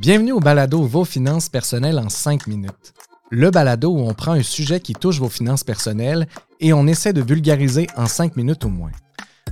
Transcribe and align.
Bienvenue 0.00 0.32
au 0.32 0.40
balado 0.40 0.80
Vos 0.80 1.04
finances 1.04 1.50
personnelles 1.50 1.98
en 1.98 2.08
5 2.08 2.46
minutes. 2.46 2.94
Le 3.28 3.50
balado 3.50 3.90
où 3.90 3.98
on 3.98 4.14
prend 4.14 4.32
un 4.32 4.42
sujet 4.42 4.80
qui 4.80 4.94
touche 4.94 5.18
vos 5.18 5.28
finances 5.28 5.62
personnelles 5.62 6.26
et 6.58 6.72
on 6.72 6.86
essaie 6.86 7.12
de 7.12 7.20
vulgariser 7.20 7.86
en 7.98 8.06
5 8.06 8.34
minutes 8.34 8.64
au 8.64 8.70
moins. 8.70 8.92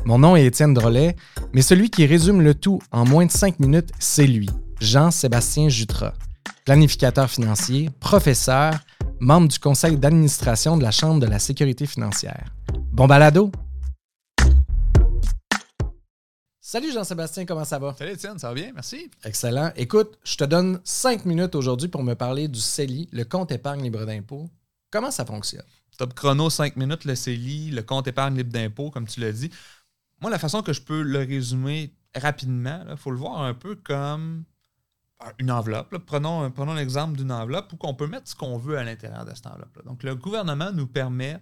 Mon 0.06 0.18
nom 0.18 0.36
est 0.36 0.46
Étienne 0.46 0.72
Drolet, 0.72 1.16
mais 1.52 1.60
celui 1.60 1.90
qui 1.90 2.06
résume 2.06 2.40
le 2.40 2.54
tout 2.54 2.80
en 2.92 3.04
moins 3.04 3.26
de 3.26 3.30
5 3.30 3.60
minutes, 3.60 3.90
c'est 3.98 4.26
lui, 4.26 4.48
Jean-Sébastien 4.80 5.68
Jutras, 5.68 6.14
planificateur 6.64 7.28
financier, 7.28 7.90
professeur, 8.00 8.72
membre 9.20 9.48
du 9.48 9.58
conseil 9.58 9.98
d'administration 9.98 10.78
de 10.78 10.82
la 10.82 10.92
Chambre 10.92 11.20
de 11.20 11.26
la 11.26 11.40
sécurité 11.40 11.84
financière. 11.84 12.54
Bon 12.90 13.06
balado! 13.06 13.52
Salut 16.70 16.92
Jean-Sébastien, 16.92 17.46
comment 17.46 17.64
ça 17.64 17.78
va? 17.78 17.94
Salut 17.96 18.12
Étienne, 18.12 18.38
ça 18.38 18.48
va 18.48 18.54
bien? 18.54 18.72
Merci. 18.74 19.10
Excellent. 19.24 19.72
Écoute, 19.74 20.18
je 20.22 20.36
te 20.36 20.44
donne 20.44 20.82
5 20.84 21.24
minutes 21.24 21.54
aujourd'hui 21.54 21.88
pour 21.88 22.02
me 22.02 22.12
parler 22.12 22.46
du 22.46 22.60
CELI, 22.60 23.08
le 23.10 23.24
compte 23.24 23.50
épargne 23.52 23.82
libre 23.82 24.04
d'impôt. 24.04 24.50
Comment 24.90 25.10
ça 25.10 25.24
fonctionne? 25.24 25.64
Top 25.96 26.12
chrono, 26.12 26.50
5 26.50 26.76
minutes, 26.76 27.06
le 27.06 27.14
CELI, 27.14 27.70
le 27.70 27.82
compte 27.82 28.06
épargne 28.06 28.36
libre 28.36 28.52
d'impôt, 28.52 28.90
comme 28.90 29.06
tu 29.06 29.20
l'as 29.20 29.32
dit. 29.32 29.50
Moi, 30.20 30.30
la 30.30 30.38
façon 30.38 30.60
que 30.60 30.74
je 30.74 30.82
peux 30.82 31.00
le 31.00 31.20
résumer 31.20 31.94
rapidement, 32.14 32.84
il 32.86 32.98
faut 32.98 33.12
le 33.12 33.16
voir 33.16 33.40
un 33.40 33.54
peu 33.54 33.74
comme 33.74 34.44
une 35.38 35.50
enveloppe. 35.50 35.96
Prenons, 36.04 36.50
prenons 36.50 36.74
l'exemple 36.74 37.16
d'une 37.16 37.32
enveloppe 37.32 37.72
où 37.72 37.78
on 37.80 37.94
peut 37.94 38.08
mettre 38.08 38.28
ce 38.28 38.34
qu'on 38.34 38.58
veut 38.58 38.76
à 38.76 38.84
l'intérieur 38.84 39.24
de 39.24 39.34
cette 39.34 39.46
enveloppe-là. 39.46 39.84
Donc, 39.86 40.02
le 40.02 40.14
gouvernement 40.14 40.70
nous 40.70 40.86
permet 40.86 41.40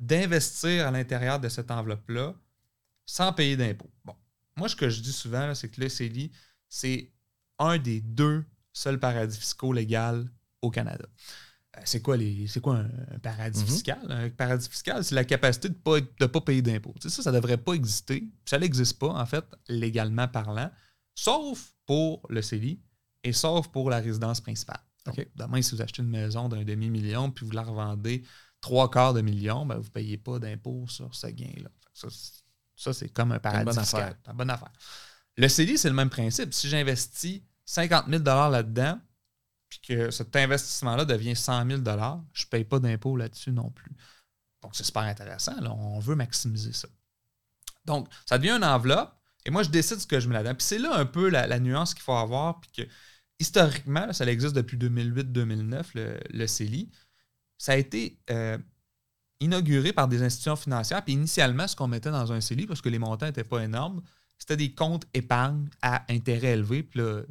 d'investir 0.00 0.86
à 0.86 0.90
l'intérieur 0.90 1.40
de 1.40 1.48
cette 1.48 1.70
enveloppe-là 1.70 2.34
sans 3.06 3.32
payer 3.32 3.56
d'impôt. 3.56 3.88
Bon, 4.04 4.14
moi, 4.56 4.68
ce 4.68 4.76
que 4.76 4.88
je 4.88 5.00
dis 5.00 5.12
souvent, 5.12 5.54
c'est 5.54 5.68
que 5.68 5.80
le 5.80 5.88
CELI, 5.88 6.30
c'est 6.68 7.12
un 7.58 7.78
des 7.78 8.00
deux 8.00 8.44
seuls 8.72 8.98
paradis 8.98 9.38
fiscaux 9.38 9.72
légaux 9.72 10.24
au 10.62 10.70
Canada. 10.70 11.06
Euh, 11.76 11.80
c'est 11.84 12.00
quoi, 12.00 12.16
les, 12.16 12.46
c'est 12.46 12.60
quoi 12.60 12.76
un, 12.76 13.18
paradis 13.18 13.62
mm-hmm. 13.62 13.66
fiscal? 13.66 14.10
Un 14.10 14.30
paradis 14.30 14.68
fiscal, 14.68 15.04
c'est 15.04 15.14
la 15.14 15.24
capacité 15.24 15.68
de 15.68 15.74
ne 15.74 15.98
pas, 16.00 16.28
pas 16.28 16.40
payer 16.40 16.62
d'impôts. 16.62 16.94
ça, 17.00 17.10
ça 17.10 17.30
ne 17.30 17.36
devrait 17.36 17.58
pas 17.58 17.74
exister. 17.74 18.28
Ça 18.44 18.58
n'existe 18.58 18.98
pas, 18.98 19.08
en 19.08 19.26
fait, 19.26 19.44
légalement 19.68 20.28
parlant, 20.28 20.70
sauf 21.14 21.74
pour 21.84 22.26
le 22.30 22.42
CELI 22.42 22.80
et 23.24 23.32
sauf 23.32 23.68
pour 23.68 23.90
la 23.90 23.98
résidence 23.98 24.40
principale. 24.40 24.80
demain, 25.34 25.62
si 25.62 25.74
vous 25.74 25.82
achetez 25.82 26.02
une 26.02 26.08
maison 26.08 26.48
d'un 26.48 26.64
demi-million 26.64 27.30
puis 27.30 27.44
vous 27.44 27.52
la 27.52 27.62
revendez 27.62 28.24
trois 28.60 28.90
quarts 28.90 29.14
de 29.14 29.20
million, 29.20 29.66
ben, 29.66 29.76
vous 29.76 29.84
ne 29.84 29.90
payez 29.90 30.16
pas 30.16 30.38
d'impôt 30.38 30.86
sur 30.88 31.14
ce 31.14 31.28
gain-là. 31.28 31.70
Ça, 31.92 32.08
ça, 32.76 32.92
c'est 32.92 33.08
comme 33.08 33.32
un 33.32 33.38
paradis 33.38 33.76
fiscal. 33.78 34.16
C'est 34.22 34.30
une 34.30 34.36
bonne 34.36 34.50
affaire. 34.50 34.72
Le 35.36 35.48
CELI, 35.48 35.78
c'est 35.78 35.88
le 35.88 35.94
même 35.94 36.10
principe. 36.10 36.52
Si 36.54 36.68
j'investis 36.68 37.42
50 37.64 38.06
000 38.08 38.22
là-dedans, 38.22 39.00
puis 39.68 39.80
que 39.80 40.10
cet 40.10 40.36
investissement-là 40.36 41.04
devient 41.04 41.34
100 41.34 41.66
000 41.66 41.82
je 41.82 42.44
ne 42.44 42.48
paye 42.50 42.64
pas 42.64 42.78
d'impôt 42.78 43.16
là-dessus 43.16 43.50
non 43.50 43.70
plus. 43.70 43.90
Donc, 44.62 44.76
c'est 44.76 44.84
super 44.84 45.02
intéressant. 45.02 45.54
On 45.64 45.98
veut 45.98 46.14
maximiser 46.14 46.72
ça. 46.72 46.88
Donc, 47.84 48.08
ça 48.24 48.38
devient 48.38 48.52
une 48.52 48.64
enveloppe, 48.64 49.16
et 49.44 49.50
moi, 49.50 49.62
je 49.62 49.70
décide 49.70 49.98
ce 49.98 50.06
que 50.06 50.20
je 50.20 50.28
mets 50.28 50.34
là-dedans. 50.34 50.54
Puis 50.54 50.66
c'est 50.66 50.78
là 50.78 50.94
un 50.96 51.06
peu 51.06 51.28
la, 51.28 51.58
nuance 51.60 51.94
qu'il 51.94 52.02
faut 52.02 52.14
avoir, 52.14 52.60
puis 52.60 52.70
que 52.84 52.90
historiquement, 53.38 54.12
ça 54.12 54.26
existe 54.26 54.54
depuis 54.54 54.76
2008-2009, 54.76 55.84
le, 55.94 56.20
le, 56.30 56.46
CELI. 56.46 56.90
Ça 57.58 57.72
a 57.72 57.76
été 57.76 58.18
euh, 58.30 58.58
inauguré 59.40 59.92
par 59.92 60.08
des 60.08 60.22
institutions 60.22 60.56
financières. 60.56 61.04
Puis 61.04 61.14
initialement, 61.14 61.66
ce 61.66 61.76
qu'on 61.76 61.88
mettait 61.88 62.10
dans 62.10 62.32
un 62.32 62.40
CELI, 62.40 62.66
parce 62.66 62.80
que 62.80 62.88
les 62.88 62.98
montants 62.98 63.26
n'étaient 63.26 63.44
pas 63.44 63.62
énormes, 63.62 64.02
c'était 64.38 64.56
des 64.56 64.72
comptes 64.72 65.06
épargne 65.14 65.68
à 65.82 66.04
intérêt 66.10 66.52
élevé. 66.52 66.82
Puis 66.82 67.00
là, 67.00 67.22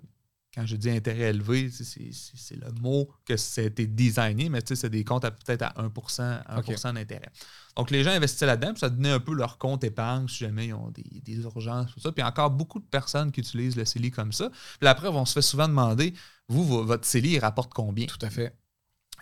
quand 0.55 0.65
je 0.65 0.77
dis 0.77 0.89
intérêt 0.89 1.31
élevé, 1.31 1.69
c'est 1.69 2.55
le 2.55 2.71
mot 2.79 3.09
que 3.25 3.35
c'était 3.35 3.87
designé, 3.87 4.47
mais 4.47 4.61
c'est 4.63 4.89
des 4.89 5.03
comptes 5.03 5.25
à 5.25 5.31
peut-être 5.31 5.63
à 5.63 5.73
1 5.81 5.91
1 6.17 6.93
d'intérêt. 6.93 7.29
Donc, 7.75 7.91
les 7.91 8.03
gens 8.03 8.11
investissaient 8.11 8.45
là-dedans, 8.45 8.71
puis 8.71 8.79
ça 8.79 8.89
donnait 8.89 9.11
un 9.11 9.19
peu 9.19 9.33
leur 9.33 9.57
compte 9.57 9.83
épargne 9.83 10.29
si 10.29 10.37
jamais 10.37 10.67
ils 10.67 10.73
ont 10.73 10.91
des, 10.91 11.21
des 11.21 11.41
urgences, 11.41 11.93
tout 11.93 11.99
ça. 11.99 12.13
Puis 12.13 12.23
encore 12.23 12.51
beaucoup 12.51 12.79
de 12.79 12.85
personnes 12.85 13.33
qui 13.33 13.41
utilisent 13.41 13.75
le 13.75 13.83
CELI 13.83 14.11
comme 14.11 14.31
ça. 14.31 14.49
Puis 14.79 14.87
après, 14.87 15.09
on 15.09 15.25
se 15.25 15.33
fait 15.33 15.41
souvent 15.41 15.67
demander, 15.67 16.13
vous, 16.47 16.63
votre 16.85 17.05
CELI, 17.05 17.31
il 17.31 17.39
rapporte 17.39 17.73
combien? 17.73 18.05
Tout 18.05 18.25
à 18.25 18.29
fait. 18.29 18.55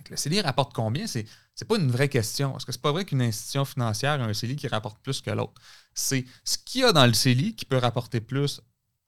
Le 0.10 0.18
CELI 0.18 0.42
rapporte 0.42 0.74
combien? 0.74 1.08
C'est 1.08 1.26
c'est 1.56 1.66
pas 1.66 1.78
une 1.78 1.92
vraie 1.92 2.10
question. 2.10 2.52
Parce 2.52 2.66
que 2.66 2.72
c'est 2.72 2.82
pas 2.82 2.92
vrai 2.92 3.06
qu'une 3.06 3.22
institution 3.22 3.66
financière 3.66 4.22
a 4.22 4.26
un 4.26 4.34
CELI 4.34 4.56
qui 4.56 4.68
rapporte 4.68 5.00
plus 5.00 5.22
que 5.22 5.32
l'autre. 5.32 5.62
C'est 5.94 6.26
ce 6.44 6.58
qu'il 6.58 6.82
y 6.82 6.84
a 6.84 6.92
dans 6.92 7.06
le 7.06 7.14
CELI 7.14 7.56
qui 7.56 7.66
peut 7.66 7.78
rapporter 7.78 8.22
plus 8.22 8.62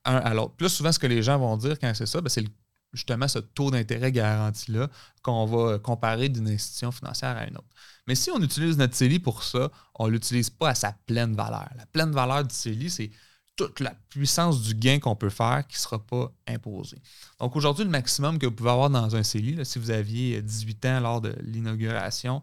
un 0.05 0.17
à 0.17 0.33
l'autre. 0.33 0.53
Plus 0.55 0.69
souvent, 0.69 0.91
ce 0.91 0.99
que 0.99 1.07
les 1.07 1.23
gens 1.23 1.39
vont 1.39 1.57
dire 1.57 1.79
quand 1.79 1.91
c'est 1.95 2.05
ça, 2.05 2.21
ben, 2.21 2.29
c'est 2.29 2.45
justement 2.93 3.27
ce 3.27 3.39
taux 3.39 3.71
d'intérêt 3.71 4.11
garanti-là 4.11 4.89
qu'on 5.21 5.45
va 5.45 5.79
comparer 5.79 6.29
d'une 6.29 6.47
institution 6.47 6.91
financière 6.91 7.35
à 7.35 7.45
une 7.47 7.57
autre. 7.57 7.67
Mais 8.07 8.15
si 8.15 8.29
on 8.29 8.41
utilise 8.41 8.77
notre 8.77 8.95
CELI 8.95 9.19
pour 9.19 9.43
ça, 9.43 9.71
on 9.95 10.05
ne 10.05 10.11
l'utilise 10.11 10.49
pas 10.51 10.69
à 10.69 10.75
sa 10.75 10.93
pleine 11.05 11.35
valeur. 11.35 11.67
La 11.75 11.87
pleine 11.87 12.11
valeur 12.11 12.43
du 12.43 12.53
CELI, 12.53 12.89
c'est 12.89 13.11
toute 13.55 13.79
la 13.79 13.93
puissance 14.09 14.61
du 14.61 14.73
gain 14.73 14.99
qu'on 14.99 15.15
peut 15.15 15.29
faire 15.29 15.65
qui 15.67 15.75
ne 15.77 15.79
sera 15.79 15.99
pas 15.99 16.31
imposée. 16.47 17.01
Donc 17.39 17.55
aujourd'hui, 17.55 17.85
le 17.85 17.89
maximum 17.89 18.37
que 18.37 18.45
vous 18.45 18.51
pouvez 18.51 18.71
avoir 18.71 18.89
dans 18.89 19.15
un 19.15 19.23
CELI, 19.23 19.65
si 19.65 19.79
vous 19.79 19.91
aviez 19.91 20.41
18 20.41 20.85
ans 20.85 20.99
lors 20.99 21.21
de 21.21 21.35
l'inauguration, 21.41 22.41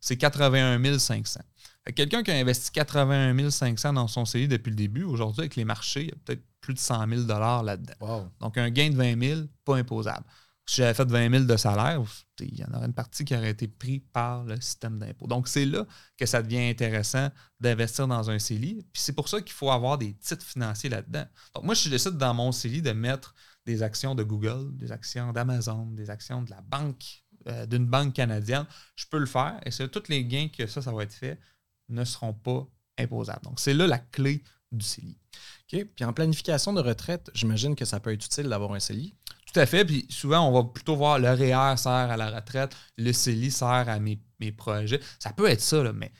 c'est 0.00 0.16
81 0.16 0.98
500. 0.98 1.40
Quelqu'un 1.94 2.22
qui 2.22 2.30
a 2.30 2.34
investi 2.34 2.70
81 2.72 3.50
500 3.50 3.92
dans 3.94 4.08
son 4.08 4.24
CELI 4.24 4.48
depuis 4.48 4.70
le 4.70 4.76
début, 4.76 5.04
aujourd'hui, 5.04 5.42
avec 5.42 5.56
les 5.56 5.64
marchés, 5.64 6.02
il 6.02 6.08
y 6.08 6.12
a 6.12 6.16
peut-être 6.24 6.42
plus 6.60 6.74
de 6.74 6.78
100 6.78 7.08
000 7.08 7.22
là-dedans. 7.62 7.94
Donc 8.40 8.58
un 8.58 8.70
gain 8.70 8.90
de 8.90 8.96
20 8.96 9.22
000, 9.22 9.40
pas 9.64 9.76
imposable 9.76 10.24
si 10.70 10.76
j'avais 10.76 10.94
fait 10.94 11.10
20 11.10 11.32
000 11.32 11.44
de 11.46 11.56
salaire, 11.56 12.00
il 12.38 12.56
y 12.56 12.64
en 12.64 12.72
aurait 12.72 12.86
une 12.86 12.94
partie 12.94 13.24
qui 13.24 13.34
aurait 13.34 13.50
été 13.50 13.66
prise 13.66 14.02
par 14.12 14.44
le 14.44 14.60
système 14.60 15.00
d'impôt. 15.00 15.26
Donc, 15.26 15.48
c'est 15.48 15.64
là 15.64 15.84
que 16.16 16.26
ça 16.26 16.44
devient 16.44 16.68
intéressant 16.70 17.28
d'investir 17.58 18.06
dans 18.06 18.30
un 18.30 18.38
CELI. 18.38 18.86
Puis 18.92 19.02
c'est 19.02 19.12
pour 19.12 19.28
ça 19.28 19.40
qu'il 19.40 19.50
faut 19.50 19.72
avoir 19.72 19.98
des 19.98 20.14
titres 20.14 20.46
financiers 20.46 20.88
là-dedans. 20.88 21.24
Donc, 21.56 21.64
moi, 21.64 21.74
je 21.74 21.88
décide 21.88 22.16
dans 22.16 22.34
mon 22.34 22.52
CELI 22.52 22.82
de 22.82 22.92
mettre 22.92 23.34
des 23.66 23.82
actions 23.82 24.14
de 24.14 24.22
Google, 24.22 24.76
des 24.76 24.92
actions 24.92 25.32
d'Amazon, 25.32 25.86
des 25.86 26.08
actions 26.08 26.42
de 26.42 26.50
la 26.50 26.60
banque, 26.60 27.24
euh, 27.48 27.66
d'une 27.66 27.86
banque 27.86 28.14
canadienne. 28.14 28.64
Je 28.94 29.06
peux 29.10 29.18
le 29.18 29.26
faire 29.26 29.58
et 29.66 29.72
c'est 29.72 29.88
tous 29.88 30.08
les 30.08 30.24
gains 30.24 30.46
que 30.56 30.68
ça, 30.68 30.80
ça 30.80 30.92
va 30.92 31.02
être 31.02 31.12
fait 31.12 31.40
ne 31.88 32.04
seront 32.04 32.32
pas 32.32 32.64
imposables. 32.96 33.42
Donc, 33.42 33.58
c'est 33.58 33.74
là 33.74 33.88
la 33.88 33.98
clé 33.98 34.44
du 34.70 34.84
CELI. 34.84 35.18
OK. 35.72 35.84
Puis 35.96 36.04
en 36.04 36.12
planification 36.12 36.72
de 36.72 36.80
retraite, 36.80 37.28
j'imagine 37.34 37.74
que 37.74 37.84
ça 37.84 37.98
peut 37.98 38.12
être 38.12 38.24
utile 38.24 38.48
d'avoir 38.48 38.72
un 38.72 38.78
CELI. 38.78 39.16
Tout 39.52 39.60
à 39.60 39.66
fait. 39.66 39.84
Puis 39.84 40.06
souvent, 40.08 40.48
on 40.48 40.52
va 40.52 40.64
plutôt 40.64 40.96
voir 40.96 41.18
le 41.18 41.28
REER 41.28 41.76
sert 41.76 41.92
à 41.92 42.16
la 42.16 42.30
retraite, 42.30 42.76
le 42.96 43.12
CELI 43.12 43.50
sert 43.50 43.88
à 43.88 43.98
mes, 43.98 44.20
projets. 44.56 45.00
Ça 45.18 45.32
peut 45.32 45.48
être 45.48 45.60
ça, 45.60 45.92
mais 45.92 46.12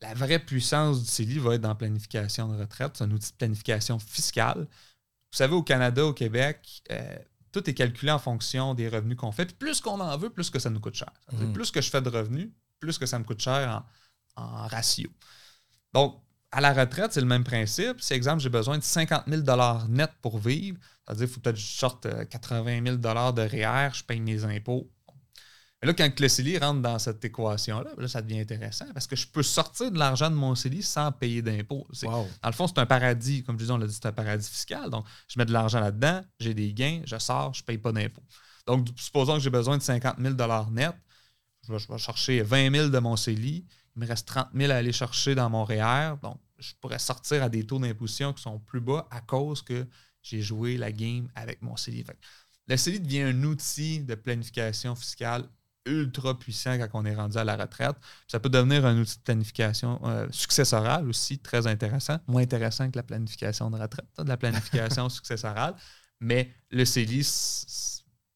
la 0.00 0.14
vraie 0.14 0.38
puissance 0.38 1.02
du 1.02 1.08
CELI 1.08 1.38
va 1.38 1.54
être 1.54 1.62
dans 1.62 1.70
la 1.70 1.74
planification 1.74 2.48
de 2.48 2.58
retraite. 2.58 2.92
C'est 2.96 3.04
un 3.04 3.10
outil 3.10 3.32
de 3.32 3.36
planification 3.36 3.98
fiscale. 3.98 4.60
Vous 4.60 5.38
savez, 5.38 5.54
au 5.54 5.62
Canada, 5.62 6.04
au 6.04 6.12
Québec, 6.12 6.82
euh, 6.90 7.16
tout 7.52 7.68
est 7.68 7.74
calculé 7.74 8.12
en 8.12 8.18
fonction 8.18 8.74
des 8.74 8.88
revenus 8.88 9.16
qu'on 9.16 9.32
fait. 9.32 9.46
Puis 9.46 9.54
plus 9.54 9.80
qu'on 9.80 10.00
en 10.00 10.16
veut, 10.16 10.30
plus 10.30 10.50
que 10.50 10.58
ça 10.58 10.70
nous 10.70 10.80
coûte 10.80 10.94
cher. 10.94 11.12
Mhm. 11.32 11.52
Plus 11.52 11.70
que 11.70 11.80
je 11.80 11.90
fais 11.90 12.02
de 12.02 12.10
revenus, 12.10 12.50
plus 12.78 12.98
que 12.98 13.06
ça 13.06 13.18
me 13.18 13.24
coûte 13.24 13.40
cher 13.40 13.84
en, 14.36 14.42
en 14.42 14.66
ratio. 14.66 15.10
Donc, 15.92 16.23
à 16.54 16.60
la 16.60 16.72
retraite, 16.72 17.12
c'est 17.12 17.20
le 17.20 17.26
même 17.26 17.42
principe. 17.42 18.00
Si, 18.00 18.12
exemple, 18.12 18.40
j'ai 18.40 18.48
besoin 18.48 18.78
de 18.78 18.82
50 18.84 19.24
000 19.26 19.42
net 19.88 20.10
pour 20.22 20.38
vivre, 20.38 20.78
c'est-à-dire 21.04 21.26
qu'il 21.26 21.34
faut 21.34 21.40
peut-être 21.40 21.56
que 21.56 21.60
je 21.60 21.66
sorte 21.66 22.06
80 22.28 22.84
000 22.84 22.96
de 22.96 23.40
REER, 23.40 23.90
je 23.92 24.04
paye 24.04 24.20
mes 24.20 24.44
impôts. 24.44 24.88
Mais 25.82 25.88
là, 25.88 25.94
quand 25.94 26.20
le 26.20 26.28
CELI 26.28 26.58
rentre 26.58 26.80
dans 26.80 26.98
cette 27.00 27.24
équation-là, 27.24 27.90
là, 27.98 28.08
ça 28.08 28.22
devient 28.22 28.38
intéressant 28.38 28.86
parce 28.94 29.08
que 29.08 29.16
je 29.16 29.26
peux 29.26 29.42
sortir 29.42 29.90
de 29.90 29.98
l'argent 29.98 30.30
de 30.30 30.36
mon 30.36 30.54
CELI 30.54 30.82
sans 30.84 31.10
payer 31.10 31.42
d'impôts. 31.42 31.88
Dans 32.02 32.28
le 32.46 32.52
fond, 32.52 32.68
c'est 32.68 32.78
un 32.78 32.86
paradis, 32.86 33.42
comme 33.42 33.56
je 33.56 33.64
disais, 33.64 33.72
on 33.72 33.76
l'a 33.76 33.88
dit, 33.88 33.92
c'est 33.92 34.06
un 34.06 34.12
paradis 34.12 34.48
fiscal. 34.48 34.88
Donc, 34.90 35.04
je 35.26 35.36
mets 35.38 35.44
de 35.44 35.52
l'argent 35.52 35.80
là-dedans, 35.80 36.22
j'ai 36.38 36.54
des 36.54 36.72
gains, 36.72 37.02
je 37.04 37.18
sors, 37.18 37.52
je 37.52 37.62
ne 37.62 37.66
paye 37.66 37.78
pas 37.78 37.90
d'impôts. 37.90 38.22
Donc, 38.68 38.86
supposons 38.96 39.34
que 39.34 39.40
j'ai 39.40 39.50
besoin 39.50 39.76
de 39.76 39.82
50 39.82 40.18
000 40.20 40.34
net, 40.70 40.94
je 41.66 41.72
vais, 41.72 41.78
je 41.80 41.88
vais 41.88 41.98
chercher 41.98 42.42
20 42.42 42.70
000 42.70 42.88
de 42.90 42.98
mon 43.00 43.16
CELI, 43.16 43.66
il 43.96 44.02
me 44.02 44.06
reste 44.06 44.28
30 44.28 44.48
000 44.54 44.72
à 44.72 44.76
aller 44.76 44.92
chercher 44.92 45.34
dans 45.34 45.50
mon 45.50 45.64
REER. 45.64 46.14
Donc, 46.22 46.38
je 46.58 46.72
pourrais 46.80 46.98
sortir 46.98 47.42
à 47.42 47.48
des 47.48 47.66
taux 47.66 47.78
d'imposition 47.78 48.32
qui 48.32 48.42
sont 48.42 48.58
plus 48.58 48.80
bas 48.80 49.06
à 49.10 49.20
cause 49.20 49.62
que 49.62 49.86
j'ai 50.22 50.40
joué 50.40 50.76
la 50.76 50.92
game 50.92 51.28
avec 51.34 51.62
mon 51.62 51.76
CELI. 51.76 52.04
le 52.66 52.76
CELI 52.76 53.00
devient 53.00 53.22
un 53.22 53.42
outil 53.44 54.00
de 54.00 54.14
planification 54.14 54.94
fiscale 54.94 55.48
ultra 55.86 56.38
puissant 56.38 56.78
quand 56.78 56.88
on 56.94 57.04
est 57.04 57.14
rendu 57.14 57.36
à 57.36 57.44
la 57.44 57.56
retraite. 57.56 57.96
Ça 58.26 58.40
peut 58.40 58.48
devenir 58.48 58.86
un 58.86 58.98
outil 58.98 59.16
de 59.18 59.22
planification 59.22 60.00
euh, 60.04 60.26
successorale 60.30 61.08
aussi, 61.08 61.38
très 61.38 61.66
intéressant. 61.66 62.18
Moins 62.26 62.42
intéressant 62.42 62.90
que 62.90 62.96
la 62.96 63.02
planification 63.02 63.70
de 63.70 63.78
retraite, 63.78 64.06
de 64.16 64.28
la 64.28 64.36
planification 64.36 65.08
successorale. 65.10 65.74
Mais 66.20 66.50
le 66.70 66.84
CELI, 66.84 67.22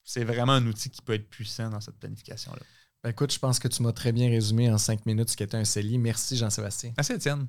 c'est 0.04 0.24
vraiment 0.24 0.52
un 0.52 0.66
outil 0.66 0.90
qui 0.90 1.00
peut 1.00 1.14
être 1.14 1.30
puissant 1.30 1.70
dans 1.70 1.80
cette 1.80 1.98
planification-là. 1.98 2.62
Ben, 3.02 3.10
écoute, 3.10 3.32
je 3.32 3.38
pense 3.38 3.58
que 3.58 3.68
tu 3.68 3.82
m'as 3.82 3.92
très 3.92 4.12
bien 4.12 4.28
résumé 4.28 4.70
en 4.70 4.78
cinq 4.78 5.06
minutes 5.06 5.30
ce 5.30 5.36
qu'était 5.36 5.56
un 5.56 5.64
CELI. 5.64 5.98
Merci 5.98 6.36
Jean-Sébastien. 6.36 6.92
Merci 6.96 7.12
Étienne. 7.12 7.46